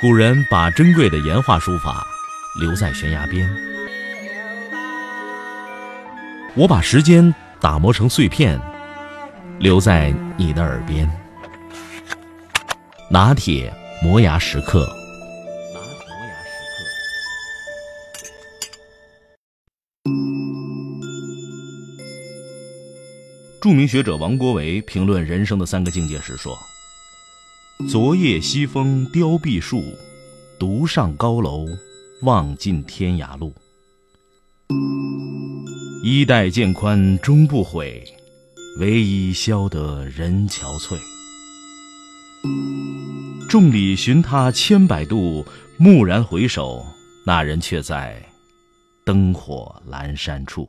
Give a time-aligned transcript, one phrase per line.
[0.00, 2.06] 古人把珍贵的岩画书法
[2.60, 3.50] 留在悬崖边，
[6.54, 8.60] 我把时间打磨成碎片，
[9.58, 11.10] 留在你的耳边。
[13.10, 14.86] 拿铁磨牙时刻。
[15.74, 16.86] 拿铁磨牙时刻。
[23.60, 26.56] 著名学者王国维评论人生的三个境界时说。
[27.86, 29.80] 昨夜西风凋碧树，
[30.58, 31.64] 独上高楼，
[32.22, 33.54] 望尽天涯路。
[36.02, 38.04] 衣带渐宽终不悔，
[38.80, 40.98] 唯伊消得人憔悴。
[43.48, 45.46] 众里寻他千百度，
[45.78, 46.84] 蓦然回首，
[47.24, 48.20] 那人却在
[49.06, 50.68] 灯火阑珊处。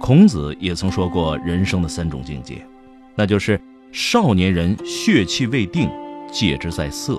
[0.00, 2.64] 孔子也曾说过人生的三种境界。
[3.18, 3.58] 那就是
[3.92, 5.88] 少年人血气未定，
[6.30, 7.14] 戒之在色；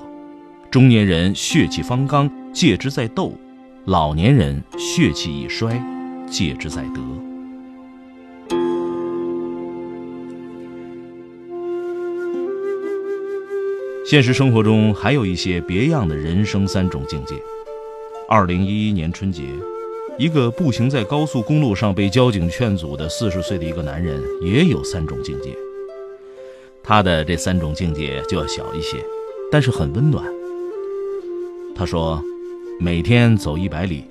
[0.69, 3.31] 中年人血气方刚，戒之在斗；
[3.85, 5.81] 老年人血气已衰，
[6.29, 7.01] 戒之在德。
[14.05, 17.35] 现实生活中还有一些别样的人生三种境界。
[18.29, 19.43] 二零一一年春节，
[20.19, 25.57] 一个步行在高速公路上被交警劝阻的四十岁的一个男人，也有三种境界。
[26.87, 29.03] 他的这三种境界就要小一些，
[29.51, 30.23] 但是很温暖。
[31.75, 32.23] 他说
[32.79, 34.05] ：“每天走一百里，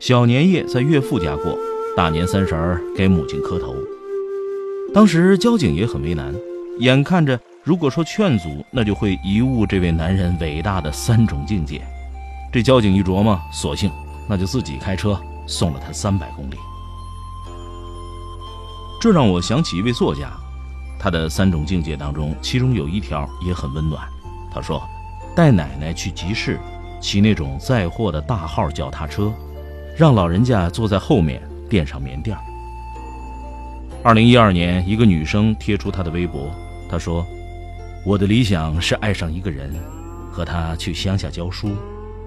[0.00, 1.58] 小年夜在岳父家过，
[1.94, 3.76] 大年三十儿给母亲磕头。”
[4.94, 6.34] 当时交警也很为难，
[6.78, 11.82] 眼看着如果说劝阻，那就会贻误这位男人伟大的三种境界。
[12.50, 13.90] 这交警一琢磨，索性
[14.26, 16.56] 那就自己开车送了他三百公里。
[19.02, 20.32] 这让我想起一位作家。
[21.02, 24.00] 他的三种境界当中，其中有一条也很温暖。
[24.54, 24.80] 他说
[25.34, 26.60] ：“带奶奶去集市，
[27.00, 29.32] 骑那种载货的大号脚踏车，
[29.96, 32.38] 让老人家坐在后面垫上棉垫。”
[34.04, 36.48] 二零一二年，一个女生贴出她的微博，
[36.88, 37.26] 她说
[38.06, 39.74] ：“我的理想是爱上一个人，
[40.30, 41.74] 和他去乡下教书，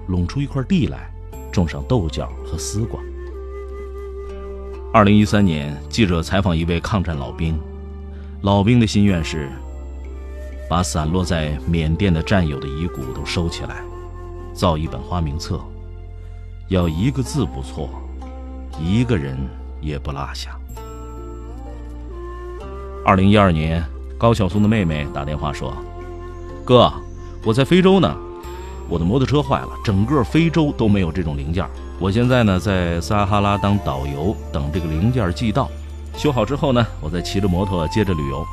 [0.08, 1.10] 拢出一块地来，
[1.50, 3.00] 种上豆角和丝瓜。”
[4.92, 7.58] 二零一三年，记者采访一位抗战老兵。
[8.46, 9.50] 老兵的心愿是，
[10.70, 13.82] 把散落在缅甸的战友的遗骨都收起来，
[14.54, 15.60] 造一本花名册，
[16.68, 17.90] 要一个字不错，
[18.80, 19.36] 一个人
[19.80, 20.56] 也不落下。
[23.04, 23.84] 二零一二年，
[24.16, 25.76] 高晓松的妹妹打电话说
[26.64, 26.92] ：“哥，
[27.44, 28.16] 我在非洲呢，
[28.88, 31.66] 我的摩托车坏了，整个非洲都没有这种零件。
[31.98, 35.68] 我现在呢，在撒哈拉当导游，等这个零件寄到。”
[36.16, 38.44] 修好之后呢，我再骑着摩托接着旅游。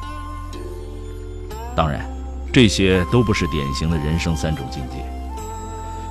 [1.75, 2.05] 当然，
[2.51, 4.97] 这些都不是典型的人生三种境界。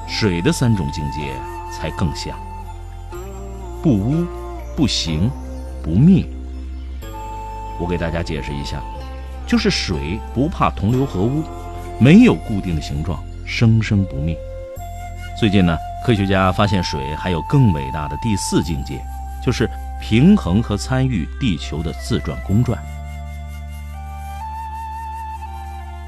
[0.09, 1.35] 水的三种境界
[1.71, 2.37] 才更像：
[3.83, 4.27] 不污、
[4.75, 5.31] 不行、
[5.83, 6.27] 不灭。
[7.79, 8.83] 我给大家解释一下，
[9.47, 11.45] 就是水不怕同流合污，
[12.01, 14.37] 没有固定的形状，生生不灭。
[15.39, 19.01] 最近呢，科学家发现水还有更伟大的第四境界，
[19.45, 19.69] 就是。
[20.03, 22.77] 平衡和参与地球的自转公转。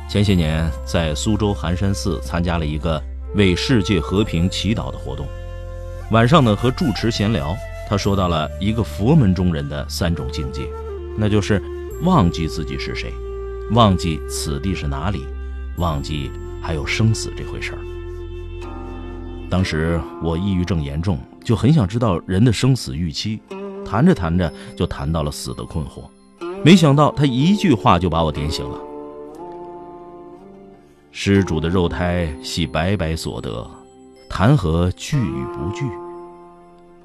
[0.09, 3.01] 前些年在苏州寒山寺参加了一个
[3.37, 5.27] 为世界和平祈祷的活动，
[6.11, 7.57] 晚上呢和住持闲聊，
[7.89, 10.69] 他说到了一个佛门中人的三种境界，
[11.17, 11.63] 那就是
[12.03, 13.13] 忘记自己是谁，
[13.71, 15.25] 忘记此地是哪里，
[15.79, 16.31] 忘记
[16.61, 17.79] 还有生死这回事儿。
[19.49, 23.41] 当时我抑郁症严重，就很想知道人的生死预期。
[23.85, 26.05] 谈着谈着就谈到了死的困惑，
[26.65, 28.79] 没想到他一句话就把我点醒了。
[31.13, 33.65] 施主的肉胎系白白所得，
[34.29, 35.85] 谈何聚与不聚？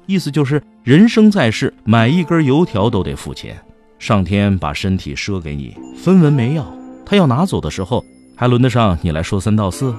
[0.06, 3.56] 意思就是人生在世，买一根油条都得付钱。
[4.00, 6.66] 上天把身体赊给你，分文没要，
[7.04, 8.04] 他要拿走的时候，
[8.34, 9.94] 还轮得上你来说三道四？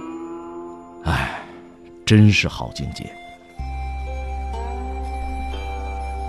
[1.03, 1.41] 唉，
[2.03, 3.09] 真是好境界。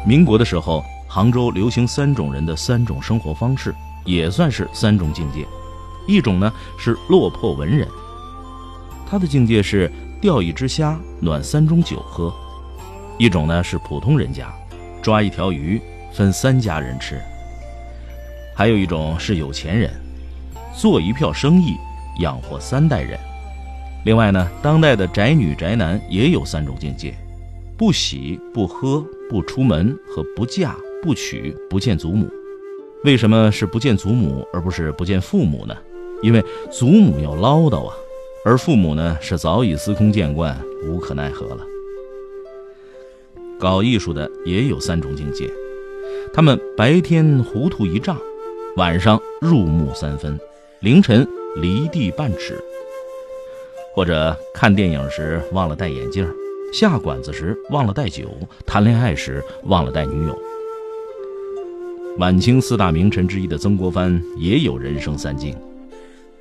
[0.05, 3.73] 民国的时候，杭州流行三种人的三种生活方式，
[4.05, 5.47] 也算是三种境界。
[6.09, 7.87] 一种呢是落魄文人，
[9.09, 9.91] 他的境界是
[10.21, 12.33] 钓一只虾，暖三盅酒喝；
[13.17, 14.53] 一种呢是普通人家，
[15.01, 15.81] 抓一条鱼
[16.13, 17.19] 分三家人吃；
[18.57, 19.89] 还有一种是有钱人，
[20.75, 21.77] 做一票生意
[22.19, 23.17] 养活三代人。
[24.05, 27.15] 另外呢，当代的宅女宅男也有三种境界。
[27.77, 32.29] 不喜不喝不出门和不嫁不娶不见祖母，
[33.05, 35.77] 为什么是不见祖母而不是不见父母呢？
[36.23, 37.95] 因为祖母要唠叨啊，
[38.45, 41.67] 而父母呢是早已司空见惯，无可奈何了。
[43.59, 45.51] 搞艺术的也有三种境界，
[46.33, 48.17] 他们白天糊涂一丈，
[48.77, 50.39] 晚上入木三分，
[50.81, 51.27] 凌晨
[51.57, 52.63] 离地半尺。
[53.95, 56.27] 或者看电影时忘了戴眼镜，
[56.73, 58.31] 下馆子时忘了带酒，
[58.65, 60.37] 谈恋爱时忘了带女友。
[62.19, 65.55] 晚清四大名臣之一的曾国藩也有人生三境。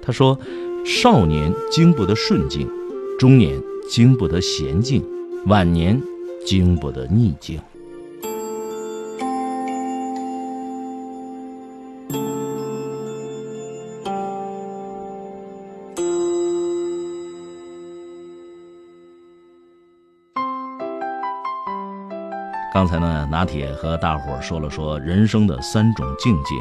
[0.01, 0.39] 他说
[0.85, 2.67] ：“少年经不得顺境，
[3.19, 5.03] 中年经不得闲境，
[5.47, 6.01] 晚年
[6.45, 7.59] 经不得逆境。”
[22.73, 26.55] 刚才呢，拿铁和大伙说了说人生的三种境界。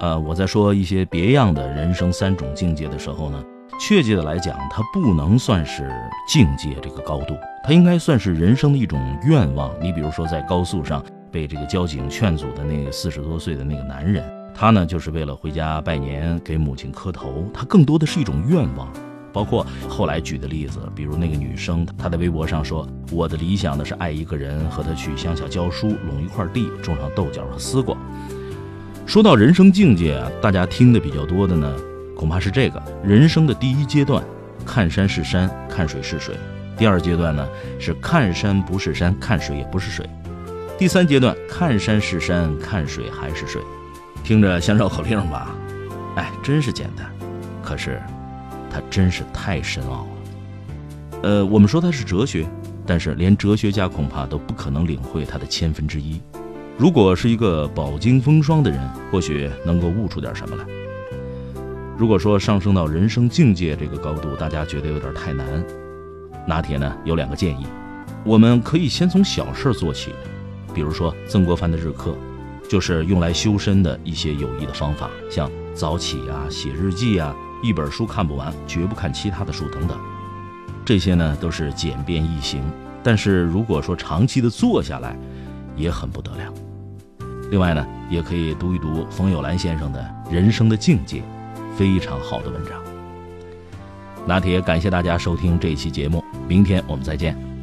[0.00, 3.42] 呃，我在说一些别样的人生三种境界的时候呢，
[3.80, 5.90] 确切的来讲，它不能算是
[6.28, 7.34] 境界这个高度，
[7.64, 9.70] 它应该算是人生的一种愿望。
[9.80, 11.02] 你比如说，在高速上
[11.32, 14.22] 被这个交警劝阻的那个四十多岁的那个男人，
[14.54, 18.92] 他呢就是为了回家拜年给母亲磕头，他更多的是一种愿望。
[19.34, 27.96] 包括后来举的例子，比如那个女生，她在微博上说：“我的理想呢是爱一个人，和他去乡下教书，拢一块地，种上豆角和丝瓜。”
[29.04, 31.76] 说到人生境界啊，大家听的比较多的呢，
[32.16, 34.24] 恐怕是这个人生的第一阶段，
[34.64, 36.34] 看山是山，看水是水；
[36.78, 37.46] 第二阶段呢
[37.78, 40.06] 是看山不是山，看水也不是水；
[40.78, 43.60] 第三阶段看山是山，看水还是水。
[44.22, 45.54] 听着像绕口令吧？
[46.16, 47.06] 哎，真是简单，
[47.62, 48.00] 可是。
[48.74, 50.08] 它真是太深奥了，
[51.22, 52.44] 呃，我们说它是哲学，
[52.84, 56.20] 但是连哲学家恐怕都不可能领会它的千分之一。
[56.76, 58.80] 如果是一个饱经风霜的人，
[59.12, 60.64] 或许能够悟出点什么来。
[61.96, 65.64] 如果说上升到人生境界这个高度，大家觉得有点太难，
[66.44, 67.64] 拿铁呢有两个建议，
[68.24, 70.10] 我们可以先从小事做起，
[70.74, 72.12] 比如说曾国藩的日课，
[72.68, 77.32] 就是用来修身的一些有益的方法，像早起啊、写日记啊。
[77.64, 79.98] 一本书看不完，绝不看其他的书等等，
[80.84, 82.62] 这些呢都是简便易行。
[83.02, 85.16] 但是如果说长期的做下来，
[85.74, 86.52] 也很不得了。
[87.50, 91.20] 另外呢，也可以读一读冯友兰先生的《人生的境界》，
[91.74, 92.82] 非常好的文章。
[94.26, 97.53] 拿铁感谢大家收听这期节目，明天我们再见。